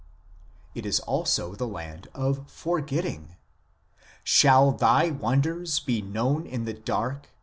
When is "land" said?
1.67-2.07